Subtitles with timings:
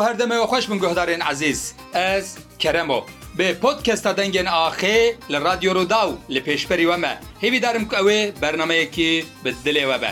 [0.00, 3.02] بو هر دمه خوش من گهدارین عزیز از کرمو
[3.36, 9.24] به پودکستا دنگین آخه لرادیو رو داو لپیشپری ومه هیوی دارم که اوه برنامه یکی
[9.42, 10.08] به دلی وبه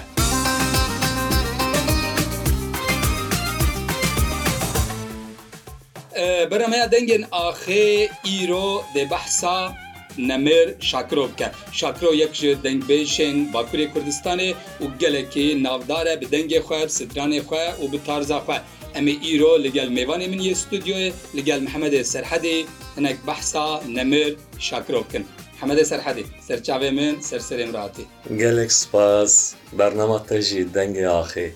[6.51, 9.75] برنامه دنگین آخه ایرو ده بحثا
[10.19, 17.41] نەمر شاکرۆ بکە شاکرۆ یەکژ دەنگبێشێن باکووری کوردستانی و گەلێکی ناودارە بە دەنگێ خوێ سترانێ
[17.49, 18.59] خوێ و بە تارزا خوێ
[18.97, 21.05] ئەمە ئیرۆ لەگەل میوانی من یە ستودیۆە
[21.39, 22.59] لەگەل محەممەدە سەررحەدی
[22.97, 23.67] هەنک بەحسا
[23.97, 24.29] نەمر
[24.69, 25.25] شاکرۆکن.
[25.61, 28.05] حمەدە سەررحەدی سەرچاوێ من سەرسەرێم ڕاتی.
[28.41, 29.33] گەلێک سپاس
[29.79, 31.49] بەرنەما تەژی دەنگی ئاخی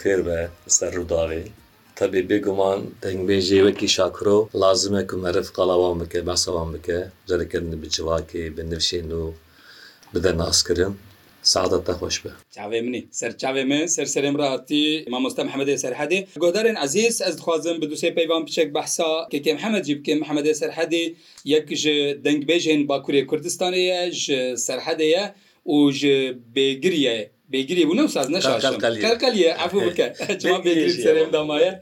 [0.00, 0.38] خێر بە
[0.76, 1.44] سەر ڕووداوێ.
[1.98, 6.98] تەبێ بێگومان دەنگبێژێ وەکی شاکرۆ لازمە و مەرف قەڵاوان بکە بەسەوان بکە
[7.28, 9.24] جەرەکردن بجوواکێ بنوشێن و
[10.14, 10.92] بدە ناسکردن
[11.48, 16.76] سعادت خوش به چاوی منی سر چاوی من سر سرم راحتی مامۆستا محەممەدی سەررحەدی گۆدارێن
[16.82, 21.04] ئەزیز ئەس دخوازم بە دووسێ پەیوان پیشێک بەحسا کێکێ محەممەدی بکەم محەممەدی سەررحەدی
[21.54, 21.84] یەک ژ
[22.26, 24.24] دەنگبێژێن باکووری کوردستانەیە ژ
[24.66, 25.24] سەررحەدەیە
[25.72, 26.02] و ژ
[26.54, 27.18] بێگریە
[27.52, 31.72] بێگیری بوون و ساز نەشکەلیە ئەفو بکەمایە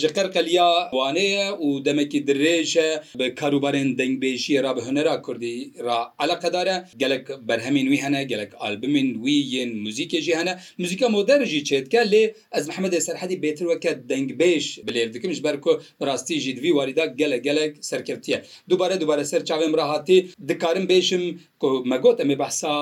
[0.00, 2.88] ژ قەرقەلیا وانەیە و دەمەکی درێژە
[3.20, 9.08] بە کاروبارێن دەنگبێژی را بە هەنەرا کوردی را علاقەدارە gelek berhemên wî hene gelek albimên
[9.24, 12.22] wî yên muzîkê jî hene muzîka moder jî çêdike lê
[12.56, 15.72] ez Mehmedê serhedî bêtir weke dengbêj bilêv dikim ji ber ku
[16.08, 18.38] rastî jî divî warîda gelek gelek serkirtiye
[18.70, 21.22] dubare dubare ser çavên rahatî dikarim bêşim
[21.62, 22.72] ku me got em ê behsa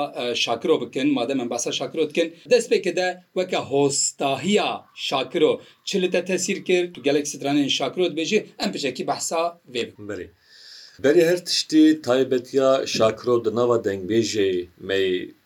[0.45, 6.25] şakiro bikin madem em behsa şakiro dikin dikin destpêke de weke hostahiya şakiro çili te
[6.25, 9.41] tesîr kir gelek stranên şakiro dibêjî em pişekî behsa
[9.73, 10.27] vê berê.
[11.03, 14.99] Berê her tiştî taybetiya şakiro di nava dengbêjê me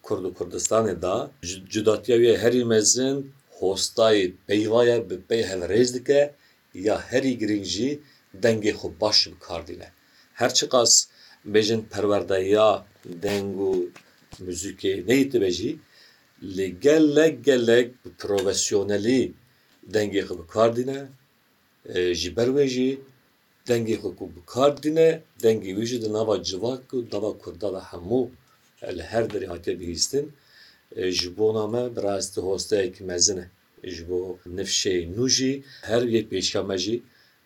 [0.02, 6.34] Kurd û Kurdistanê da ji cudatiya wê herî mezin hostayê peyvaya bi pey helrêz dike
[6.74, 7.98] ya herî giring jî
[8.42, 9.88] dengê xu baş bi kardîne.
[10.34, 11.04] Her çi qas
[11.54, 12.86] bêjin perwerdeya
[13.22, 13.70] deng û
[14.48, 15.70] müzikê neytibêjî
[16.56, 19.22] li gelek gelek profesyonelî
[19.94, 21.00] dengê xwe bikar dîne
[22.20, 22.90] ji ber wê jî
[23.68, 25.08] dengê xwe ku bikar dîne
[25.44, 28.22] dengê wî jî di nava civak û dava kurda de hemû
[28.96, 30.26] li her derê hatiye bihîstin
[31.18, 33.38] ji bona me bi rastî hosteyekî mezin
[33.84, 34.20] e ji bo
[34.56, 35.52] nifşê nû jî
[35.88, 36.96] her yek pêşka me jî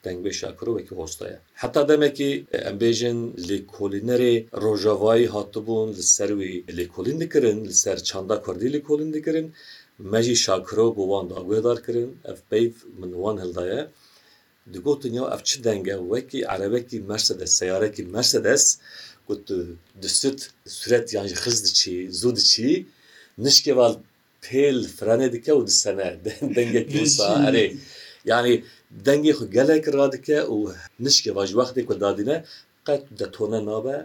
[0.07, 2.31] دەنگبێ شاکرۆوێکی هۆستەیە حتا دەمێکی
[2.67, 3.19] ئەمبێژن
[3.49, 9.47] لێکۆلینەرێ ڕۆژەوایی هاتبوون لەسەروی لێکۆلین دکردن لەسەر چاندا کوردی لێکۆلین دکردن
[10.13, 13.83] مەژی شاکرۆ بۆ وان ئاگوێدارکردن ئەف پیف منوان هەلدایە
[14.75, 18.65] digotin ya ev çi denge wekî erebekî mercedes seyarekî mercedes
[19.29, 19.51] got
[20.03, 20.39] distut
[20.79, 22.71] suret yan ji xiz diçî zû diçî
[23.45, 23.95] nişkeval
[24.45, 26.09] pêl frane dike û disene
[26.57, 27.03] dengekî
[27.49, 27.67] erê
[28.33, 28.55] yani
[29.07, 30.57] dengê xu gelek radike û
[31.05, 32.37] nişke vaj wextê ku dadîne
[32.89, 33.97] qet detone nabe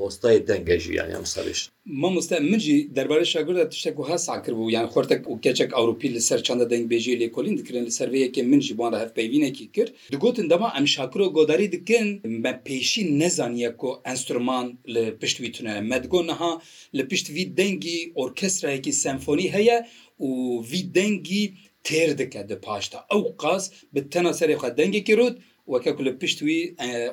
[0.00, 1.60] hostayê dengê jî yan misalêş
[2.00, 6.14] Ma muste min jî derbarê şagirda tiştek ku hesa kirbû yan xortek û keçek Ewropî
[6.14, 9.88] li ser çanda deng bêjî lêkolîn dikirin li serveyekê min jî ban hev peyvînekî kir
[10.12, 12.06] digotin dema em şakiro godarî dikin
[12.44, 16.52] me pêşî nezaniye ku enstrüman li pişt wî tune me digo niha
[16.96, 19.78] li pişt vî dengî orkestrayekî senfonî heye
[20.20, 20.28] û
[20.70, 21.44] vî dengî
[21.86, 23.64] تێر دکات دە پاشتا ئەو قاس
[23.94, 25.36] بە تەنە سەرێخوا دەنگێکی ڕوت
[25.72, 26.58] وەکەکو لە پشتوی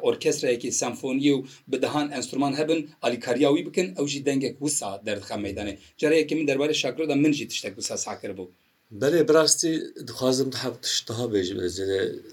[0.06, 1.40] ئۆرکسترایەکی سامفۆنی و
[1.72, 7.46] بەدەهان ئەنسترومان هەبن ئالیکاریاوی بکەن ئەوژی دەنگێک وسا دەردخە مەدانێ جارەیەکی من دەربارەی شاکرۆدا منجی
[7.52, 8.52] تشتێک وسا ساکر بوو
[9.02, 9.74] بەێ براستی
[10.08, 11.60] دخوازم حب تشتها بێژم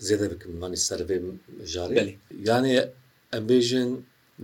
[0.07, 1.07] زیێدە بکممانی سەرێ
[1.73, 2.13] ژاری
[2.49, 2.75] یانێ
[3.35, 3.91] ئەمبێژن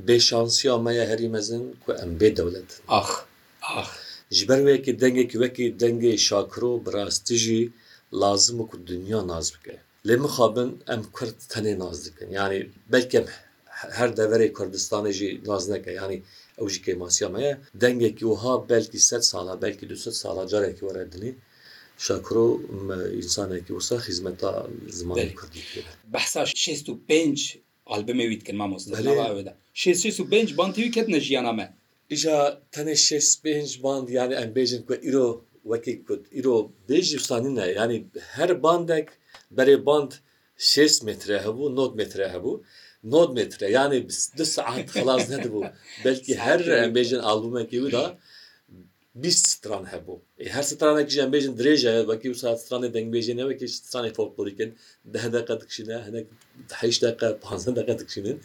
[0.06, 3.10] بێ شانسی ئەمەیە هەری مەزن کو ئەم بێ دەولەت ئاخ
[3.74, 3.92] ئاخ
[4.36, 7.62] ji ber wekî dengekî wekî dengê şakro bi rastijî
[8.20, 9.76] lazım ku dünya naz bike.
[10.08, 13.24] Lê mixabin em Kurd tenê naz dikin yani belkem
[13.68, 16.22] her deverê Kurdistanê jî naz neke yani
[16.58, 21.12] ew jî kêmasiya me ye dengekî wiha belkî sed sala belkî du sala carekî were
[21.12, 21.32] dinî
[22.06, 22.46] şakro
[23.20, 24.66] insanekî wisa xizmeta
[24.98, 25.58] zimanê Kurdî.
[26.12, 31.74] Behsa 65 albimê wî dikin mamost de 65 bandî wî ketine jiyana me.
[32.10, 36.56] İja tenê 65 band yani em bêjin ku îro wekî ku îro
[36.90, 37.96] bêjî sanî ne yanî
[38.36, 39.06] her bandek
[39.56, 40.10] berê band
[40.56, 42.62] 6 metre hebû 9 metre hebû
[43.10, 44.06] 9 metre yani
[44.38, 45.72] du saat xlas nedibû
[46.04, 48.18] belkî her embêjin albumekî wî da
[49.16, 50.20] 20 stran hebû
[50.52, 54.74] her stranek ji embêjin dirêje wekî saat stranê dengbêjê ne wekî stranê folklorikin
[55.04, 56.26] de hedeqe dikşîne hinek
[56.80, 58.40] heş deqe 15 deqe dikşînin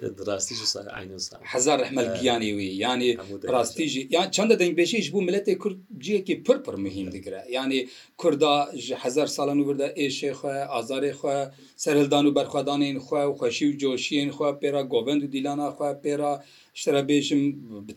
[0.00, 3.10] هزار رحمە گیانیوی ینی
[3.54, 7.80] ڕاستیژی یان چنددە دەنگبێشیش بوو ملەتی کورد جیەکی پر پر مهم دیگرە ینی
[8.20, 8.54] کوردا
[9.04, 11.38] هزار سالان ووردا ئێشێ خوێ ئازارێ خوێ
[11.84, 16.34] سەرلدان و بەرخوادانین خوێ و خوشی و جۆشیین خوێ پێرا گۆڤند و دیلانە خوێ پێرا
[16.80, 17.42] شترا بێژم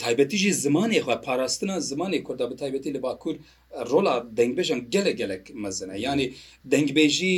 [0.04, 3.36] تایبەتیژی زمانی خو پاراستنا زمانی کووردا بە تایبەتی لە باکوور
[3.92, 6.28] ڕۆلا دەنگبێژم گەلە گەلک مەزنە ینی
[6.74, 7.36] دەنگبێژی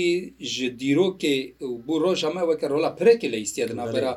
[0.54, 1.36] ji dîrokê
[1.86, 4.12] bû roja me weke rola pirekê le îstiye di navbera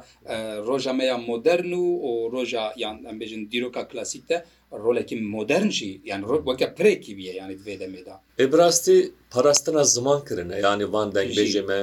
[0.69, 4.37] roja me ya modern û û roja yan em bêjin dîroka klasîk de
[4.82, 8.14] rolekî modern jî yan weke pirekî bîye yanî vê demê da.
[8.43, 8.96] Ê bi rastî
[9.34, 11.81] parastina ziman kirine yanî van dengbêjê me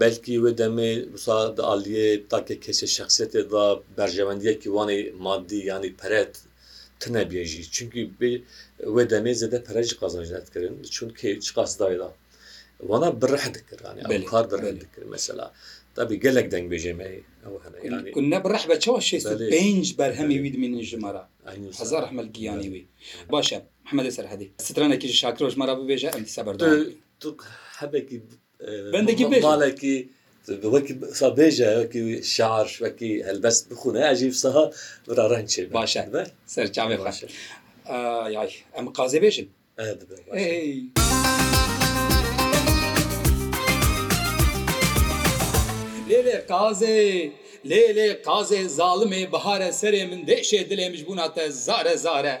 [0.00, 3.64] belkî wê demê wisa di aliyê takê kesê şexsiyetê da
[3.98, 6.34] berjevendiyekî wanê maddî yanî peret
[7.00, 7.98] tinebiyê jî çünkü
[8.94, 12.08] wê demê zede pere jî qazanjkirin çunkê çi qasdayê da
[12.90, 15.52] wana bireh dikir yani kar bireh dikir mesela
[15.94, 17.20] tabi gelek deng bêjemeyî
[18.32, 19.16] ne bireh ve çawa şê
[19.56, 21.28] pênc berhemê wî dimînin ji mara
[21.80, 22.82] hezar hmelkî yanî wî
[23.32, 23.58] baş e
[23.88, 26.54] Mehmedê serhedî stranekî ji şakir ji mara bibêje em seber
[27.80, 28.22] hebekî
[28.94, 29.96] بەندێکی بێژمالێکی
[31.38, 32.00] بێژەکی
[32.34, 34.64] شعر وەکی هەلبەست بخونە ئەژیف سەها
[35.32, 36.02] ڕەنچ باشە
[36.54, 37.26] سەرچاوێ باشە
[38.76, 39.48] ئەم قازێ بێژن
[46.10, 46.98] لێ قازێ
[47.70, 52.36] لێ لێ قازێ زاڵمێ بەهارە سەرێ من دێشێ دلێ مشبوونا تە زارە زارە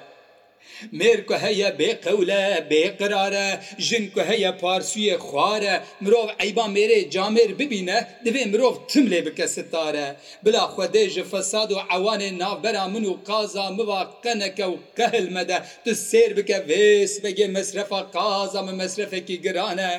[0.98, 3.48] مێرکە هەیە بێقەولە بێقرارە
[3.88, 5.74] ژنکە هەیە پارسوویە خوارە
[6.04, 10.08] مرۆڤ ئەیبا مێرێ جامێر ببینە دەبێ مرۆڤ تم لێ بکە ستارە
[10.44, 16.58] بلا خودێژە فەساد و ئەوانێ ناوبەرا من و قازا مواقەنەکە و کەهلمەدە تو سێر بکە
[16.68, 19.92] وێس بەگێ مەسرەفە قازا من مەسرفێکی گرانە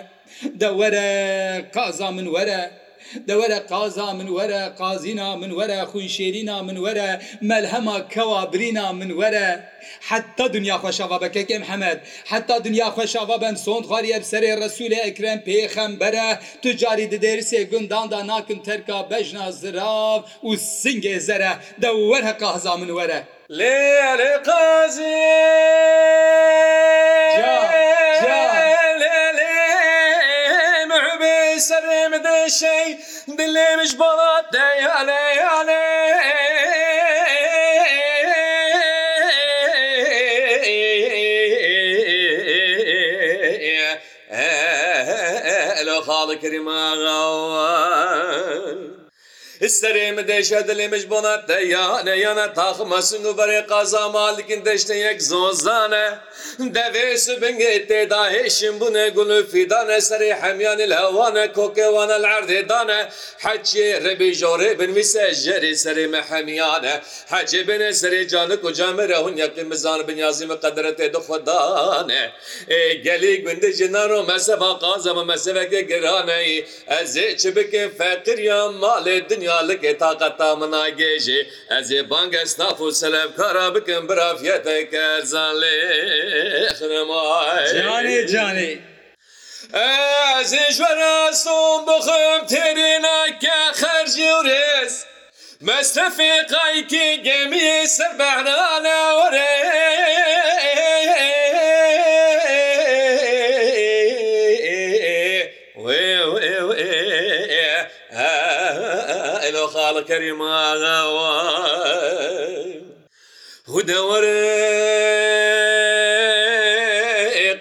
[0.61, 1.09] دەوەرە
[1.75, 2.61] قازا من وەرە
[3.27, 7.09] دەوەرە قازا من وەرە قازینا من وەرە خوی شێرینا من وەرە
[7.49, 9.47] مەلهەما کەوا برینا من وەرە
[10.09, 11.99] حتا دنیا خۆشاوا بەکەکەم حەمەد
[12.31, 16.27] حتا دنیا خۆشاوا بن سۆند خواری ئەب سەرێ ڕسوولێ ئەکرم پێخەم بەرە
[16.63, 20.49] تجاری ددێرسێ گونداندا ناکن تەرکا بەژنا زراو و
[20.79, 23.19] سنگێ زەرە دە وەرە قازا من وەرە
[23.49, 25.27] لێ لێ قازی
[27.39, 27.55] جا
[28.25, 28.39] جا
[29.01, 29.24] لێ
[31.25, 32.89] بێ سەرێ دەشەی
[33.37, 35.83] دلێمش بەڵات دەیانێ یانێ
[46.09, 47.24] خاڵە کەریماغا
[49.65, 56.09] İsterim deşedilmiş buna deyane yana takmasını vere kaza malikin deşte yek zonzane
[56.59, 62.23] Deve sübün gitti da heşim bu ne gülü fidane seri hemyan il hevane kokevan el
[62.23, 63.09] erdidane
[63.43, 70.07] Hacı rebi jore bin misejeri seri mehemyane Hacı bin seri canı kucamı rehun yakin mizan
[70.07, 72.31] bin yazimi kadret edi khudane
[72.67, 76.45] E geli günde cinaro meseva kazama meseveke girane
[77.01, 81.39] Ezi çibikin fakir ya mali dünya Helallikê taqeta min nagêjê
[81.77, 85.75] ez ê bang estaf û selevkara bikim birafiyete kerzan lê
[86.79, 88.71] xiremaê canê.
[90.39, 94.93] Ez ê ji rastom bixim têrêna ke xerjî rêz.
[95.67, 98.95] Mesrefê qaykî gemiyê ser behrane
[99.25, 99.55] orê.
[110.05, 111.41] وكرماناوى
[113.67, 114.25] هدور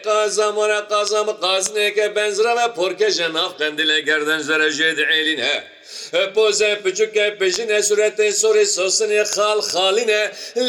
[0.05, 5.57] قازم ورا قازم قازنك بنزرا وبركه جناف قندله گردن زرجه دعيلين ها
[6.35, 10.23] Poze piçuke peşine surete sorê sosinê xal xalîne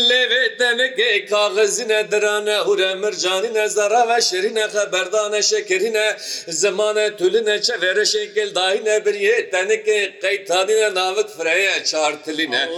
[0.09, 8.55] levê tenekê kaxizine dirane hure mircanîne zara ve şirîne xeberdane şekirîne zimane tuline çevere şekil
[8.55, 12.69] dahine bir ye tenekê qeytanîne navik fireye çartilîne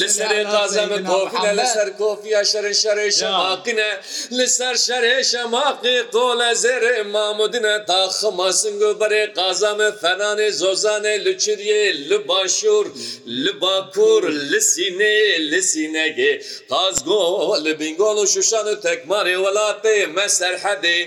[0.00, 4.00] li serê qazeme kofîne li ser kofiya şerin şerê şemaqîne
[4.38, 11.94] li ser şerê şemaqî qole zerê mamudine ta ximasın guberê qazame fenanê zozanê li çiriye
[11.94, 12.86] li li başor
[13.26, 15.14] li bakor li sine
[15.50, 16.30] li sinege
[16.72, 17.20] Qazgo
[17.64, 20.98] li bingol û şuşan tekmarê welatê me serhedê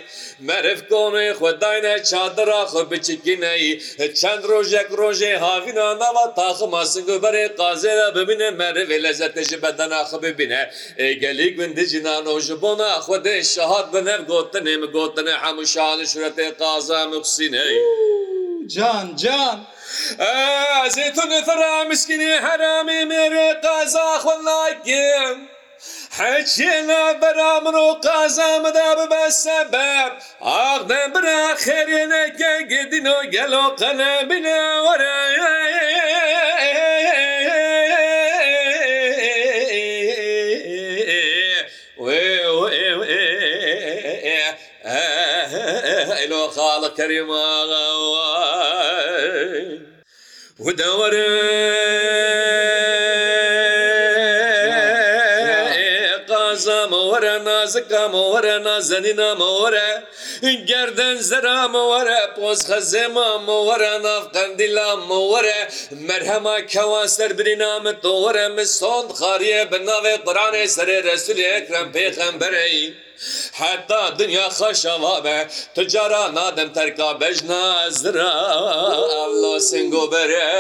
[0.50, 3.72] Meriv komê xwedayne çadira xwe biçikineyî
[4.20, 10.62] çend rojek rojê havîna nava taxima singuberê qazê bibine merivê lezzetê ji bedena xwe bibîne
[10.98, 15.66] ê gelîk min dijînan û ji bona xwedê şehat bi nev gotinê mi gotinê hemû
[15.76, 17.80] şanê şuretê qaza miqsineyî
[18.68, 19.64] جان جان
[20.88, 25.48] زيتون فرا مسكيني حرامي ميري قازا خلاكين
[26.18, 30.10] حچێنە بەرا من و قازامدا ببە سەبەر
[30.48, 35.20] ئاغدە برا خێرێنەکە گدین و گەلۆ قەنە بنەوەرە
[46.56, 47.83] خاڵە کەریماغا
[50.60, 51.28] ودوري
[56.30, 59.90] قازا مورا نازكا مورا نازنينا مورا
[60.72, 65.60] گردن زرامەوەرە پۆز خەزێمامەوەرە نافقندیلامەوەرە
[66.08, 72.82] مەرهەما کەوا سەربرینامە تۆوەرە من سۆند خاریە بناوێ قڕانێ سەرێ رەسولێکرم پێخەمبەرەی.
[73.60, 75.38] حتا دنیا خەشەڵە بە
[75.76, 78.34] تجارە نادەم تەرکا بەژ نازرا
[79.26, 80.52] الله سنگۆ بەرە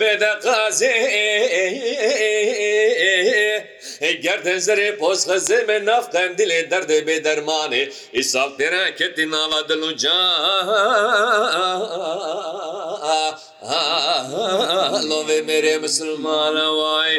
[0.00, 0.96] بێدە قازێ
[4.22, 7.82] Gerden zerê poz xezê me nav qem dilê derdê bê dermanê
[8.20, 10.36] îsal têre ketî nala dilû can
[15.10, 17.12] Lovê mêrê misilmana vay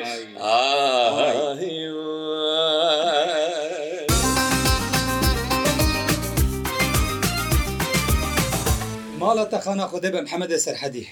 [9.22, 11.04] ماڵە تەخانە خودێ بە محەممەدە سەرحەدی.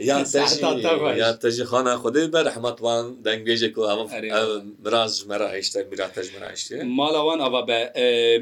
[0.00, 3.74] یاتەژی خانە خودی بە رەحمەتوان دەنگێژێک
[4.84, 7.78] مراز مرا هشتا میراتەژ مناشتێ ماڵەوان ئەوە بە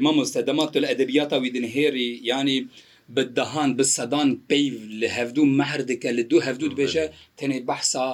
[0.03, 2.59] مەمۆستە دەمات تل ئەدەبیاتا ویدن هێری ینی
[3.15, 7.05] bi dehan bi sedan peyv li hevdû meher dike li du hevdû dibêje
[7.39, 8.05] tenê behsa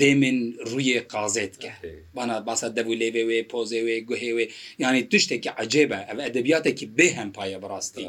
[0.00, 0.38] dêmin
[0.72, 1.72] rûyê qazê dike
[2.16, 4.44] Bana basa devû lêvê wê pozê wê guhê wê
[4.84, 8.00] yanî tiştekî ecêbe ev edebiyatekî bêhem paye bi rastî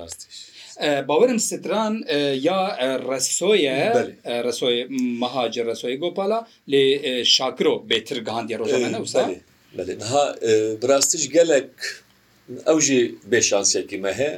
[1.07, 1.93] باورم ستران
[2.47, 2.59] یا
[3.11, 3.65] رسوی
[4.47, 4.77] رسوی
[5.23, 6.39] مهاجر رسوی گوپالا
[6.71, 6.83] لی
[7.35, 9.21] شاکرو بهتر گاندی روزانه وسا
[9.77, 10.23] بله ها
[10.83, 11.71] براستش گلک
[12.71, 12.97] او جی
[13.31, 14.29] به شانسی کی مه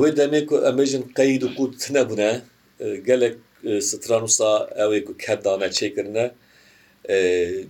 [0.00, 2.30] و دمه کو امجن قید کو تنبونه
[3.08, 3.34] گلک
[3.88, 4.50] ستران وسا
[4.82, 6.26] او کو کدانه چیکرنه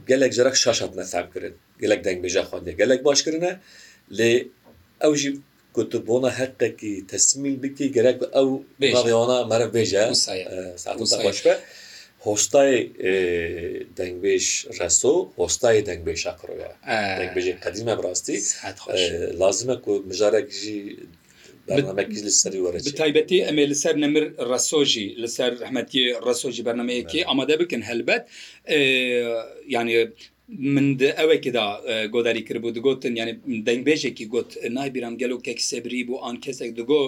[0.08, 3.58] gelek jerek şaşat nefem kirin gelek deng beja xwandê gelek baş kirine
[4.12, 4.48] lê
[5.00, 5.32] ew jî
[5.74, 8.48] کتبونا حقکی تسمیل بکی گەرەک ئەو
[8.82, 11.10] بێژێوانە مەرە بێژە خوش
[11.44, 11.54] بە
[12.26, 12.74] هۆستای
[13.98, 14.46] دەنگبێژ
[14.78, 16.70] ڕسۆ هۆستای دەنگبێژ ئەکڕۆە
[17.18, 18.36] دەنگبێژی قدیمە بڕاستی
[19.40, 20.80] لازمە کو مژارێکژی
[21.70, 28.24] بەرنمەکی لەسەری وەرە تایبەتی ئەمێ لەسەر نەمر ڕسۆژی لەسەر ڕحمەتی ڕسۆژی بەرنمەیەکی ئامادە بکەن هەلبەت
[29.74, 29.96] ینی
[30.74, 30.86] من
[31.18, 31.66] ئەوێکدا
[32.14, 33.32] گۆداری کردبوو دگوتن یعنی
[33.68, 37.02] دەنگبێژێکی گوت نایبیرم گەل و کێک سێبری بوو ئان کەسێک دگۆ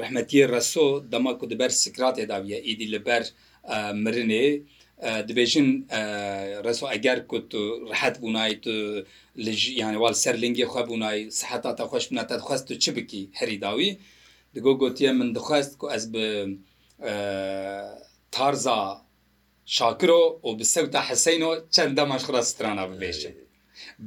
[0.00, 3.22] ڕحمەتی ڕسۆ دەما کو دەبەر سکراتێ داویە ئیدی لەبەر
[4.04, 4.48] مرنێ
[5.28, 5.68] دبێژین
[6.66, 7.48] ڕسو ئەگەر کوت
[7.90, 8.72] ڕحەت بوونای تو
[9.44, 13.90] لژ یانیوال سەرلنگی خۆ بوونای سەحتا تا خۆش بناتە خواست تو چ بکی هەری داوی
[14.54, 16.24] دگۆ گوتیە من دخواست کو ئەس به
[18.34, 18.80] تارزا
[19.78, 23.32] شاکرۆ و بە سەوتا حسەین و چەندە مەشخرا سترانە ببێژێ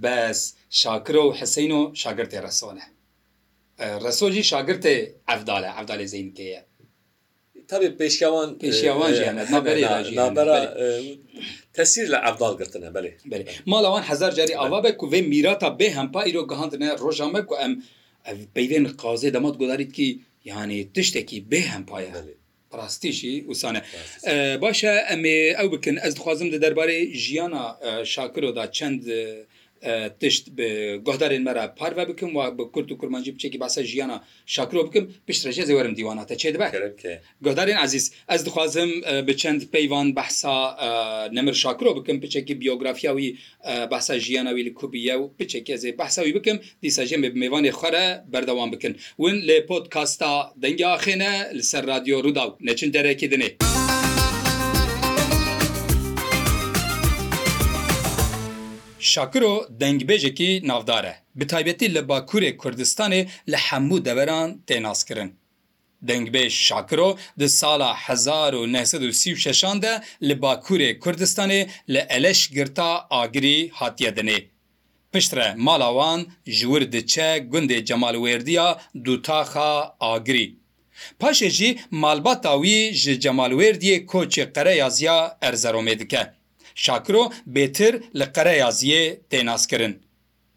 [0.03, 0.39] بەس
[0.81, 2.85] شاکرۆ و حسەین و شاگرتێ ڕسۆنە
[4.05, 4.95] ڕسۆژی شاگرتێ
[5.29, 6.61] ئەفدالە ئەفدالی زینکەیە
[7.71, 9.11] تابێ پێشیاوان پێشیاوان
[11.77, 13.11] تەسیر لە ئەبدال گرتنە بەێ
[13.71, 17.73] ماڵەوان هزار جاری ئاوا بە کوێ میراتە بێ هەمپا ئیرۆ گەهاندنە ڕۆژامە کو ئەم
[18.55, 20.07] پەیێن قازێ دەمات گۆداریت کی
[20.49, 22.11] یانێ تشتێکی بێ هەمپایە
[22.77, 23.81] ڕاستیشی وسانە
[24.63, 27.63] باشە ئەمێ ئەو بکن ئەس دخوازم لە دەربارەی ژیانە
[28.13, 29.01] شاکرۆدا چەند
[30.21, 30.43] تشت
[31.07, 34.17] گۆدارێن مەرە پارە بکەم و بە کورت و کورمانجی بچێکی باسە ژیانە
[34.55, 36.67] شاکرۆ بکەم پشترەژێ زەوەرم دیواناتە چێ دەبە
[37.45, 38.89] گۆدارێن عزیز ئەس دخوازم
[39.27, 40.55] بە چەند پەیوان بەحسا
[41.35, 43.29] نەمر شاکرۆ بکەم پچێکی بیۆگرافیاوی
[43.91, 48.93] باسە ژیانەوی لە کوبیە و پچێکی زێ بەحساوی بکەم دیسەژێ بە میێوانی خەرە بەردەوام بکەن
[49.23, 53.49] ون لێ پۆت کاستا دەنگیاخێنە لەسەر رادیۆ ڕوودا و نەچن دەرەکی دنێ.
[59.13, 63.21] شاکرۆ دەنگبێژێکی ناودارە bi تایبەتی لە باکوورێ کوردستانê
[63.51, 65.29] li hemû deveran tênaskirin.
[66.09, 67.09] Dengbêj Şakiro
[67.39, 74.45] di sala 1936 de li Bakurê Kurdistanê li eleş girta agirî hatiye dinê.
[75.11, 80.55] Piştre malawan ji wir diçe gundê cemalwerdiya dutaxa agirî.
[81.21, 86.36] Paşê jî malbata wî ji cemalwerdiyê koçê qereyaziya erzeromê dike.
[86.85, 89.93] شاکرۆ بێتر لە قەرەیازیێ تێناسکردن.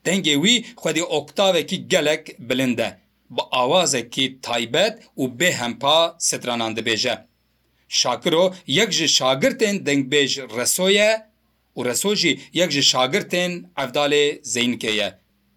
[0.07, 2.89] دەنگێ وی خودی ئۆکتاوێکی gelek bilindە
[3.35, 5.99] بە ئاوازێکی تایبەت و بێ هەمپا
[6.29, 7.15] سترانان دەبێژە.
[7.99, 8.45] شاکرۆ
[8.79, 11.11] یەک ji شاگرتên dengbêj resoye
[11.79, 13.53] û resojî yek ji şagirtên
[13.85, 14.25] evdalê
[14.55, 15.09] zeynkê ye.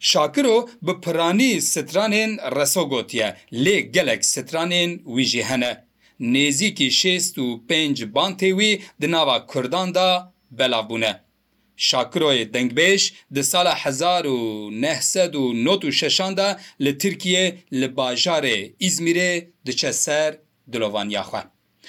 [0.09, 3.29] Şakiro bi piranî stranên reso gotiye
[3.63, 5.73] lê gelek stranên wî jî hene.
[6.33, 10.09] Nêzîkî şêst û pênc bantê wî di nava Kurdan da
[10.57, 11.13] بەلاو بوونە.
[11.77, 13.01] شاکرۆی دەنگبێژ
[13.35, 16.47] دی سالا 1996دا
[16.83, 17.45] li Tirkiye
[17.79, 19.33] li bajarê İzmirê
[19.65, 20.37] diçe ser
[20.73, 21.41] dilovanya xwe.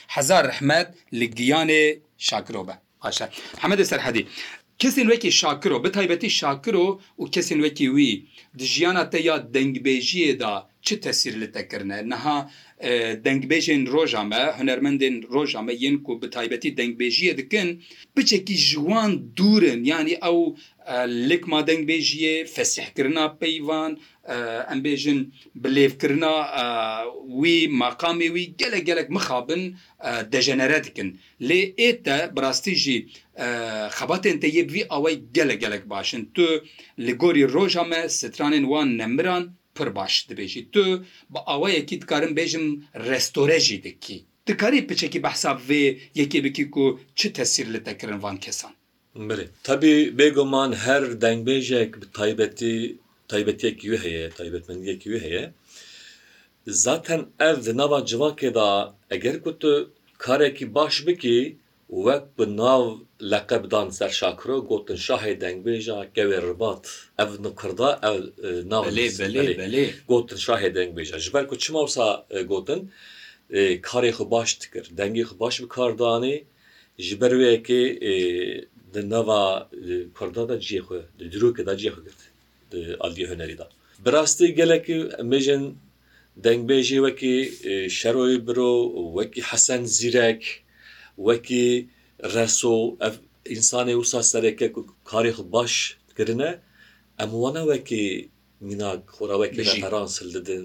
[0.07, 2.73] Hezar rehmet li giyanê şakiro be.
[3.05, 3.27] Başa.
[3.63, 4.27] Hemedê serhedî.
[4.79, 8.11] Kesên wekî şakiro bi taybetî şakiro û kesên wekî wî
[8.59, 12.51] di jiyana te ya dengbêjiyê da çi tesir li te kirine neha
[13.27, 17.69] دەنگبێژێن ڕۆژامە هەنەرمەندێن ڕۆژامە یەن و بە تایبەتی دەنگبێژیە دکن
[18.15, 20.39] بچێکی ژوان دوورن ینی ئەو
[21.31, 23.93] لکما دەنگبێژیە فەسیحکردنا پەیوان
[24.71, 25.21] ئەمبێژن
[25.63, 26.35] بلێفکردنا
[27.41, 29.63] وی ماقامی وی گەلە گەلک مخابن
[30.33, 31.09] دەژەنەرە دکن
[31.49, 32.99] لێ ئێتە براستیژی
[33.97, 36.47] خەباتێن تە یەبوی ئەوەی گەلە گەلک باشن تو
[37.07, 40.85] لە گۆری ڕۆژامە سترانێن وان نەمران pir baş dibêjî tu
[41.33, 42.65] bi awayekî dikarin bêjim
[43.11, 45.83] restore jî dikî dikarî piçekî behsa vê
[46.21, 46.85] yekê bikî ku
[47.19, 48.73] çi tesîr li tekirin van kesan
[49.29, 52.75] Mirê Tabî bêgoman her dengbêjek bi taybetî
[53.33, 55.53] taybetiyek wê heye taybetmendiyek wê heye
[56.67, 61.39] zaten ev di nava civakê da eger ku tu karekî baş bikî
[62.03, 62.83] وەک بناو
[63.33, 66.81] لەقبدان سەر شاکرۆ گوتن شاهی دەنگبێژە گەوێ ڕبات
[67.19, 67.91] ئەف نکردا
[70.11, 72.07] گوتن شاهی دەنگبێژە ji ber ku çimawsa
[72.53, 72.81] gotin
[73.89, 76.37] karê xu baş dikir dengê xu baş bi kardanê
[77.07, 77.83] ji ber wekê
[78.95, 79.43] di neva
[80.19, 82.21] kurda da cixu di dirokê da cixu girt
[83.05, 83.67] aldiye hunerî da
[84.05, 84.99] Bi rastî gelekî
[85.33, 85.65] mêjin
[86.47, 87.37] dengbêjê wekî
[87.99, 88.73] şeroyî biro
[89.19, 90.43] wekî hesen zîrek,
[91.29, 91.67] وەکی
[92.35, 92.75] ڕسۆ
[93.53, 94.67] ئینسانی وسا سەرەکە
[95.11, 96.51] کاریخ باشکردە
[97.21, 98.05] ئەموانە وەکی
[98.67, 99.63] مینا خۆراوەکی
[99.95, 100.63] ڕانسل ددن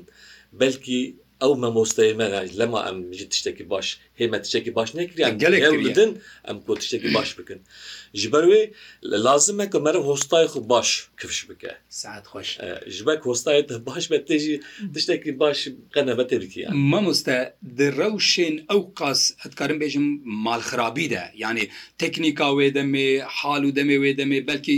[0.60, 1.02] بەلکی
[1.42, 2.98] ئەو مەمۆستەی منە لەما ئەم
[3.34, 3.88] تشتێکی باش
[4.20, 6.12] هێمە تشتێکی باش نکریان گەلێکدن
[6.48, 7.60] ئەم کۆ تشتێکی باش بکەن
[8.22, 8.62] ji ber wê
[9.26, 10.88] lazim me mere hostayê xu baş
[11.20, 12.50] kifş bike saat xweş
[12.96, 14.56] ji ber hostayê te baş be te jî
[14.94, 15.58] tiştekî baş
[15.96, 17.38] qenebe têkiye Mamoste
[17.78, 20.06] di rewşên ew qas hekarim bêjim
[20.46, 21.64] malxirabî de yanî
[22.02, 23.08] teknîka wê demê
[23.40, 24.76] hal û demê wê demê belkî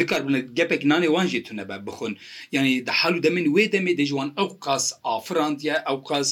[0.00, 2.12] nikar bin gepek nanê wan jî tune be bixun
[2.56, 4.84] yanî di hal û demin wê demê dêjwan ew qas
[5.16, 6.28] afirandiye ew qas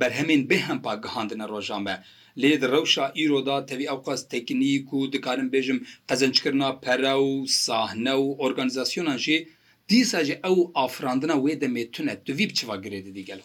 [0.00, 1.96] بەرهەمین بهێن پاگەهاندنە ڕۆژامە
[2.40, 7.32] لێ ڕەوشا ئیرۆدا تەوی ئەو قەس تەکنیک و دکارم بێژم قەزەنجکردنا پەرە و
[7.64, 9.38] ساحنە و ئۆرگانیزاسیۆنان ژێ
[9.88, 13.40] دیساجێ ئەو ئافراندنە وێ دەمێتونە دووی بچوا گرێت دیگەل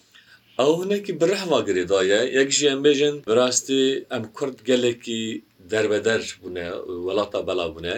[0.60, 5.24] ئەو هەنێکی برەحوا گرێدایە یەک ژیان بێژن ڕاستی ئەم کورد گەلێکی
[5.72, 6.68] دەربەدەر بوونە
[7.06, 7.96] وڵاتە بەلا بوونە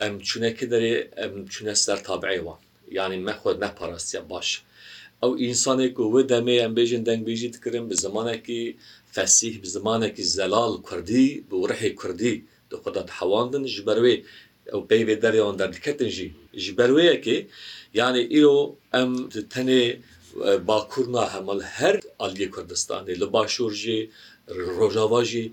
[0.00, 2.54] ئەم چونەکە دەرێ ئەم چونە سەر تابعیوە
[2.98, 4.48] یعنی مەخۆت نەپاراستی باش.
[5.22, 8.62] ئەو ئینسانێک و وە دەمێ ئەم بێژن دەنگبێژی دکردن بە زمانێکی
[9.14, 12.34] فەسیح بە زمانێکی زەلال کوردی بە ڕحی کوردی
[12.72, 14.14] دخدات حواندن ji berwê
[14.74, 16.26] ew peyvê deryan derdiketin jî
[16.62, 17.36] ji berweyekê
[18.00, 18.58] yani îro
[19.00, 19.10] em
[19.54, 19.82] tenê
[20.68, 23.98] bakurna hemal her aliyê Kurdistanê li başor jî
[24.78, 25.44] rojava jî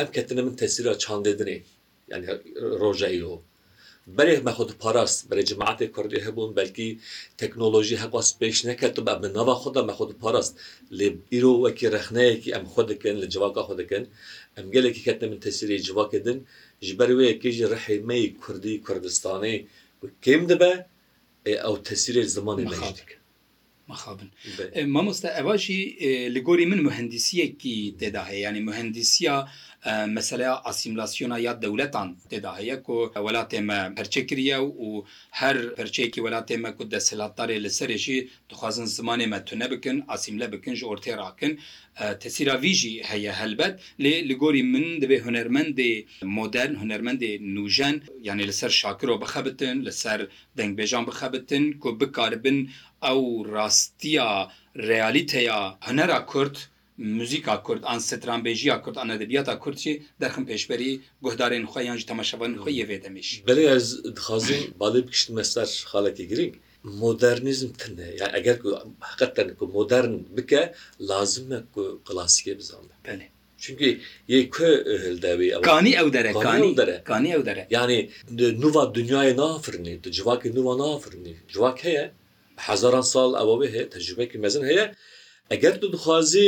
[0.00, 1.58] em ketine min tesîra çandedinê
[2.12, 2.26] yani
[2.82, 3.36] roja îro.
[4.18, 6.90] بەێک بە خودود پاراست بەێ جماعاتی کوردی هەبوون بەلکی
[7.40, 10.52] تەکنۆلۆژی هەقاس پێش نەکرد و بە بنەوە خوددا بە خودود پاراست
[10.98, 14.04] لێ ئیرۆ وەکی رەخنەیەکی ئەم خۆ دەکەن لە جواکە خۆ دەکەن
[14.56, 16.38] ئەم گەلێکی کەتە من تەسیری جواکردن
[16.86, 19.56] ji ber wê yekêjî rehêmeyî Kurdî Kurdistanê
[20.24, 20.72] kêm dibe
[21.68, 23.08] ew tesirê zimanê medik.
[24.94, 25.78] Mamosta eva jî
[26.34, 29.36] li gorî min mühendisiyekî têda heye yanî mühendisiya
[30.16, 34.88] مەسەلا ئاسیملاسیۆنا یا دەولەتان تێدا هەیە و وەلا تێمە پەرچە کریە و
[35.40, 38.18] هەر پەرچێکی وەلا تێمە و دەسەلاتارێ لەسەرێکی
[38.50, 41.52] دخوازن زمانێ مەتونە بکن ئاسیملە بکن ژ ئۆرتێراکن
[42.22, 45.92] تەسیراویژی هەیە هەلبەت لێ لگۆری من دەبێ هوەرمەندێ
[46.36, 50.20] مۆدرن هوەرمەندێ نوژەن یعنی لەسەر شاکرۆ بخەبتن لەسەر
[50.58, 52.58] دەنگبێژان بخەبتن کو بکاربن
[53.06, 53.20] ئەو
[53.54, 54.28] ڕاستیە
[54.90, 56.56] ڕیالیتەیە هەنەرا کورت
[57.00, 60.92] موزیکا کورد ئان سترانبێژیا کورد ئەن ئەدەبیاتا کورتی دەخم پێشبەری
[61.24, 63.84] گوهدارên خۆیان ji تەمەشەبن خۆی یێ دەمیش بلێ ez
[64.18, 66.54] dixwazim balê bikiştin mesler xalekî giring
[67.02, 68.68] modernizm tune yani eğer ku
[69.08, 70.62] hakikaten ku modern bike
[71.10, 73.26] lazım me ku klasike bizanbe belê
[73.62, 73.88] Çünkü
[74.32, 74.70] ye kö
[75.04, 77.98] hildevi kani ev dere kani dere kani ev dere yani
[78.62, 82.04] nuva dünyaya nafirni civakî nuva nafirni civak heye
[82.66, 84.84] hezaran sal ev heye tecrübeki mezin heye
[85.54, 86.46] eger tu dixwazî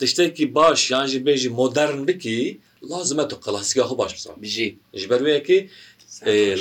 [0.00, 2.40] tiştekî baş yan jî bêjî modern bikî
[2.92, 4.68] lazime tu klasika xu baş bizan bijî
[5.00, 5.58] ji ber wekî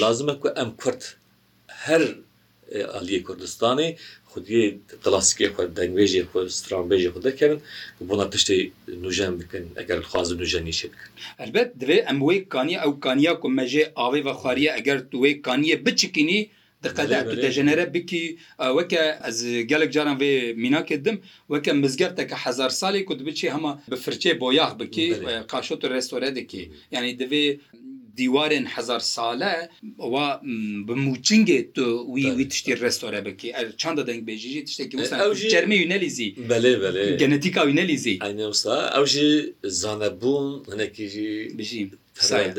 [0.04, 1.02] lazime ku em Kurd
[1.86, 2.04] her
[2.98, 3.88] Aliye Kurdistanê
[4.34, 4.68] xudiyê
[5.04, 7.60] klasikê xwe dengbêjê xwe stranbêjê xwe dekevin
[8.10, 8.56] buna tiştê
[9.04, 11.10] nujen bikin eger xwazin nujenî şe bikin.
[11.44, 15.18] Elbet divê em wê kaniye ew kaniya ku me jê avê ve xwariye eger tu
[15.26, 16.40] wê kaniye biçikinî
[16.86, 18.26] دقەدە دەژێنەرە بکی
[18.78, 19.38] وەکە ئەز
[19.72, 21.18] گەلک جاران وێ میناکردم
[21.54, 25.08] وەکە مزگەفتەکە هزار سالی کو بچی هەمە بفرچێ بۆ یاخ بکی
[25.52, 27.46] قاشۆ ڕێستۆرە دەکی یعنی دەوێ
[28.22, 29.54] دیوارên hezar sale
[30.14, 30.28] wa
[30.88, 34.96] bi mûçingê tu wî wî tiştî restore bikî Er çanda deng bêjî jî tiştekî
[35.54, 38.16] çermê wî nelîzî Belê belê genetika wî nelîzî
[38.98, 39.32] Ew jî
[39.82, 41.82] zanebûn hinekî jî bijî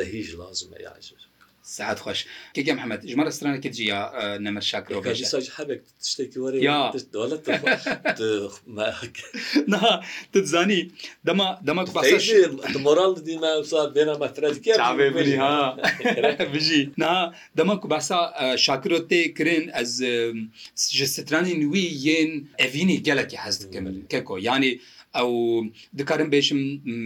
[0.00, 1.20] dehî ji lazim e yajir.
[1.66, 2.24] سعات خوش
[2.54, 7.50] كيك محمد جمر استرانا كتجي يا نمر شاكر وباش ساج حبك تشتكي وري يا دولت
[8.66, 8.94] ما
[9.68, 10.00] نا
[10.32, 10.90] تتزاني
[11.24, 15.74] دما دما تبحثش المورال ديما صار بينا ما تراد كيف تعبي بلي ها
[16.52, 20.06] بيجي نا دما كباسا شاكر تي كرين از
[20.92, 24.80] جستراني نوي ين افيني جالك حزت كمل كيكو يعني
[25.16, 25.30] ئەو
[25.98, 26.60] دکارم بێشم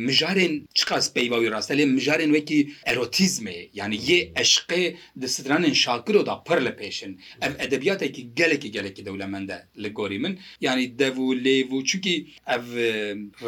[0.06, 4.84] مژارێن چقاس پێیواوی ڕاستە لێ مژارێن وەکی ئەرۆتیزمێ یعنی یێ ئەشقێ
[5.22, 10.34] دەسترانێن شاکرۆدا پڕ لە پێشن ئەم ئەدەبیاتێکی گەلێکی گەلێکی دەولەمەندە لە گۆری من
[10.66, 12.16] ینی دەڤ و لێڤ و چووکی
[12.50, 12.64] ئەv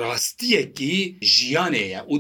[0.01, 0.96] ڕاستیەکی
[1.35, 2.16] ژیانەیە و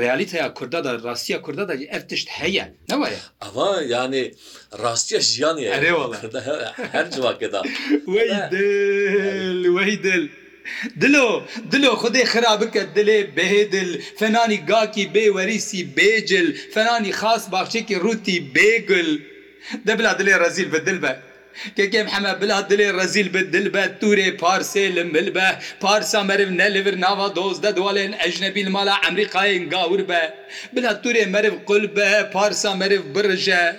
[0.00, 3.08] ریالیتەیە کوردادا ڕاستیە کوردادا ئەف تشت هەیە نەوەە
[3.42, 4.24] ئەوە یانێ
[4.82, 5.64] ڕاستیە ژیانی
[6.94, 7.60] هەر جوواکەدا
[8.12, 10.22] وەی دل وەی دل
[11.02, 11.26] دلو
[11.72, 19.10] دلو خودê xرابکت dilê bêdil fenanî gakî bêwerîsî bêcil fenanî xas baxçekî rûtî bêgul
[19.86, 21.20] de bila dilê rezîl bi dil be
[21.76, 26.50] Kekem heme bila dilê rezîl bi dil be turê parsê li mil be Parsa meriv
[26.58, 30.34] ne livir nava doz de dualên ejnebil mala Emrîkayên gawir be
[30.76, 33.76] Bila turê meriv qul be parsa meriv birje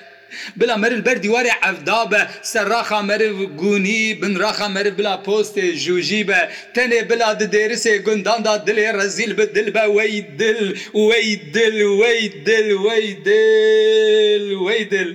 [0.59, 6.39] بلا مەرل بەر دیوارێ ئەفدا بە سەرراخا مەرو گونی بنراخا مەرو بلا پۆستێ ژوژی بە
[6.75, 10.61] تەنێ بلا ددێرسێ گونداندا دلێ ڕزیل بە دل بە وەی دل
[11.09, 15.09] وەی دل وەی دل وەی دل وەی دل.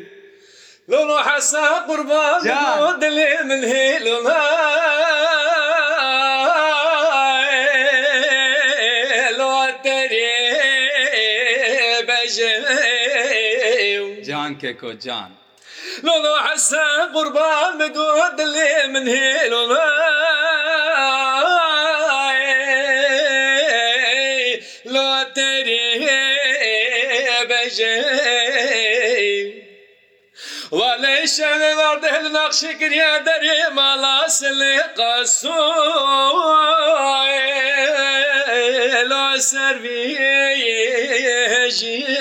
[0.90, 2.40] لونو حسا قربان
[3.02, 4.44] دلي من هي لونها
[14.46, 15.30] جانکێکۆ جان.
[16.06, 19.88] لۆڵۆ حەسە قوربان بگۆ دلێ من هێلۆڵە
[24.92, 25.88] لۆتەری
[27.48, 27.98] بەژێ
[30.78, 35.62] وەڵێ شەێ واردەهل نەخشی کریە دەرێ ماڵاسلێ قەسۆ
[39.10, 40.10] لۆ سەروی
[41.26, 42.16] هێژی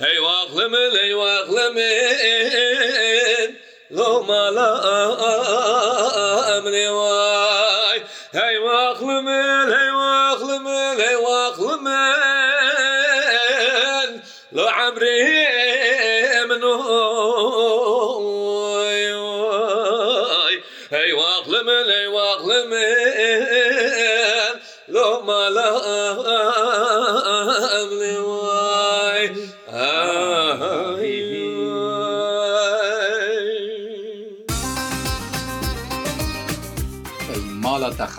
[0.00, 1.74] هي واغلم هي واغلم
[3.90, 6.09] لو ما لا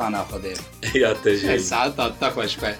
[0.02, 0.54] خانە خودێ
[1.04, 1.12] یا
[1.72, 2.72] ساعت تا خوۆشکە.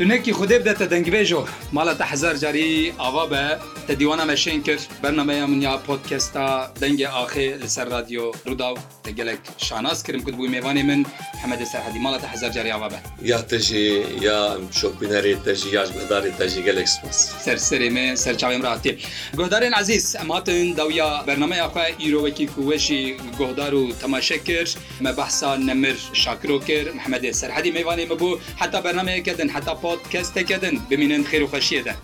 [0.00, 1.40] دونێکی خودێ بدەتە دەنگبێژۆ
[1.76, 3.42] ماڵە تا هزار جاری ئاوا بە
[3.88, 6.46] تە دیوانە مەشین کرد بەرنمەیە منیا پۆتکەستا
[6.82, 11.00] دەنگی ئاخێ لەسەر رادیۆ ڕوودا و دەگەلێک شاناس کردم کرد بووی میێوانی من
[11.42, 12.94] حمەدە سەر حدی ماڵە تا هزار جاری ئاوا بە
[13.30, 13.86] یا تژی
[14.26, 14.40] یا
[14.78, 18.92] شۆپینەری تەژی یاش بەداری تەژی گەلێک سپاس سەرسەری مێ سەرچاویم ڕاتی
[19.38, 23.02] گۆدارێن عزیز ئەماتن داویا بەرنمەیە خۆ ئیرۆوەکی کوێشی
[23.40, 24.72] گۆدار و تەماشە کرد
[25.04, 30.04] مە بەحسا نەمر شاکرۆ کرد محمەدێ سەرحدی میوانی مەبوو حتا بەرنمەیە کردن حتا پ پۆت
[30.12, 31.94] کەستەکەدن بمینن خێر و خەشیێدە.